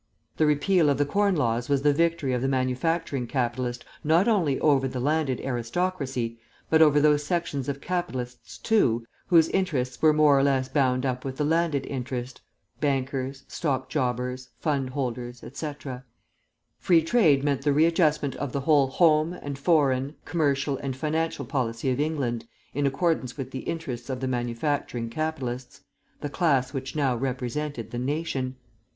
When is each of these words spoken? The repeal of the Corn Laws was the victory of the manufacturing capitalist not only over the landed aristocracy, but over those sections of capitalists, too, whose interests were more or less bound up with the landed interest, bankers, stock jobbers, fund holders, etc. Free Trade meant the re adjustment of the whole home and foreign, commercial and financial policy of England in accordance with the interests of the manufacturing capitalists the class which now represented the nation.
The 0.37 0.47
repeal 0.47 0.89
of 0.89 0.97
the 0.97 1.05
Corn 1.05 1.35
Laws 1.35 1.69
was 1.69 1.83
the 1.83 1.93
victory 1.93 2.33
of 2.33 2.41
the 2.41 2.47
manufacturing 2.47 3.27
capitalist 3.27 3.85
not 4.03 4.27
only 4.27 4.59
over 4.59 4.87
the 4.87 4.99
landed 4.99 5.39
aristocracy, 5.41 6.39
but 6.71 6.81
over 6.81 6.99
those 6.99 7.23
sections 7.23 7.69
of 7.69 7.81
capitalists, 7.81 8.57
too, 8.57 9.05
whose 9.27 9.47
interests 9.49 10.01
were 10.01 10.11
more 10.11 10.39
or 10.39 10.41
less 10.41 10.67
bound 10.67 11.05
up 11.05 11.23
with 11.23 11.37
the 11.37 11.43
landed 11.45 11.85
interest, 11.85 12.41
bankers, 12.79 13.43
stock 13.47 13.89
jobbers, 13.91 14.49
fund 14.57 14.89
holders, 14.89 15.43
etc. 15.43 16.03
Free 16.79 17.03
Trade 17.03 17.43
meant 17.43 17.61
the 17.61 17.71
re 17.71 17.85
adjustment 17.85 18.35
of 18.37 18.53
the 18.53 18.61
whole 18.61 18.87
home 18.87 19.33
and 19.33 19.55
foreign, 19.55 20.15
commercial 20.25 20.77
and 20.77 20.95
financial 20.97 21.45
policy 21.45 21.91
of 21.91 21.99
England 21.99 22.47
in 22.73 22.87
accordance 22.87 23.37
with 23.37 23.51
the 23.51 23.59
interests 23.69 24.09
of 24.09 24.19
the 24.19 24.27
manufacturing 24.27 25.11
capitalists 25.11 25.81
the 26.21 26.27
class 26.29 26.73
which 26.73 26.95
now 26.95 27.15
represented 27.15 27.91
the 27.91 27.99
nation. 27.99 28.55